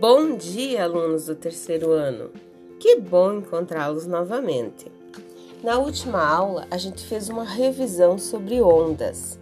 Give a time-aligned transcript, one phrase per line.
[0.00, 2.30] Bom dia, alunos do terceiro ano!
[2.78, 4.90] Que bom encontrá-los novamente!
[5.62, 9.38] Na última aula, a gente fez uma revisão sobre ondas.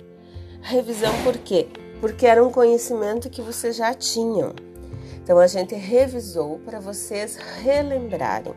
[0.61, 1.68] Revisão por quê?
[2.00, 4.53] Porque era um conhecimento que vocês já tinham.
[5.23, 8.57] Então, a gente revisou para vocês relembrarem.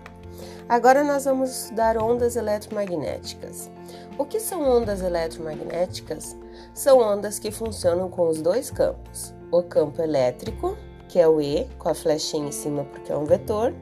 [0.67, 3.69] Agora, nós vamos estudar ondas eletromagnéticas.
[4.17, 6.35] O que são ondas eletromagnéticas?
[6.73, 10.75] São ondas que funcionam com os dois campos: o campo elétrico
[11.11, 13.73] que é o E, com a flechinha em cima porque é um vetor,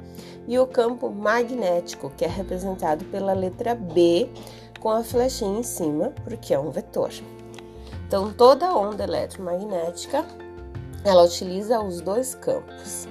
[0.47, 4.27] e o campo magnético, que é representado pela letra B,
[4.79, 7.11] com a flechinha em cima porque é um vetor.
[8.07, 10.25] Então, toda onda eletromagnética,
[11.05, 13.07] ela utiliza os dois campos.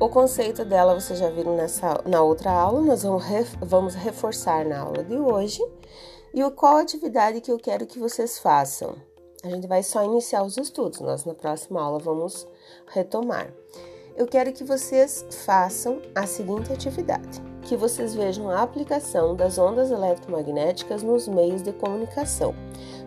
[0.00, 3.24] O conceito dela você já viu nessa, na outra aula, nós vamos,
[3.60, 5.64] vamos reforçar na aula de hoje.
[6.34, 8.96] E qual atividade que eu quero que vocês façam?
[9.44, 12.46] A gente vai só iniciar os estudos, nós na próxima aula vamos
[12.88, 13.52] retomar.
[14.16, 19.92] Eu quero que vocês façam a seguinte atividade: que vocês vejam a aplicação das ondas
[19.92, 22.52] eletromagnéticas nos meios de comunicação.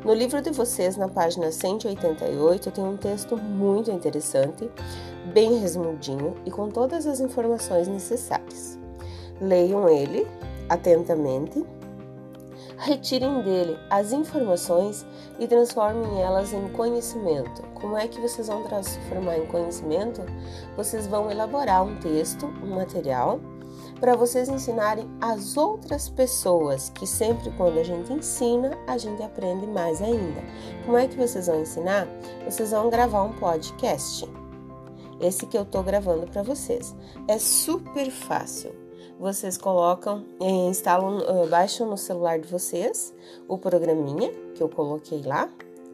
[0.05, 4.71] No livro de vocês, na página 188, tem um texto muito interessante,
[5.33, 8.79] bem resumidinho e com todas as informações necessárias.
[9.41, 10.25] Leiam ele
[10.69, 11.61] atentamente
[12.77, 15.05] retirem dele as informações
[15.39, 17.61] e transformem elas em conhecimento.
[17.75, 20.21] Como é que vocês vão transformar em conhecimento?
[20.75, 23.39] Vocês vão elaborar um texto, um material,
[23.99, 29.67] para vocês ensinarem as outras pessoas, que sempre quando a gente ensina, a gente aprende
[29.67, 30.41] mais ainda.
[30.85, 32.07] Como é que vocês vão ensinar?
[32.45, 34.27] Vocês vão gravar um podcast.
[35.19, 36.95] Esse que eu estou gravando para vocês.
[37.27, 38.90] É super fácil
[39.21, 43.13] vocês colocam, eh, instalam, eh, baixam no celular de vocês
[43.47, 45.47] o programinha que eu coloquei lá,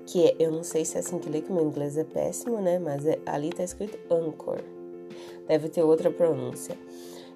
[0.06, 2.62] que é, eu não sei se é assim que lê, que meu inglês é péssimo,
[2.62, 2.80] né?
[2.80, 4.62] Mas é, ali tá escrito Anchor.
[5.46, 6.78] Deve ter outra pronúncia.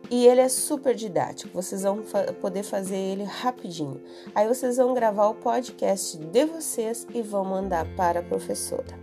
[0.10, 4.02] E ele é super didático, vocês vão fa poder fazer ele rapidinho.
[4.34, 8.98] Aí vocês vão gravar o podcast de vocês e vão mandar para a professora.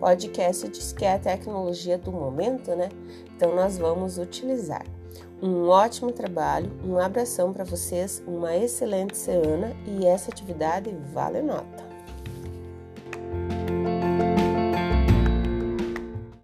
[0.00, 2.88] Podcast diz que é a tecnologia do momento, né?
[3.36, 4.95] Então nós vamos utilizar.
[5.42, 11.85] Um ótimo trabalho, um abração para vocês, uma excelente semana e essa atividade vale nota.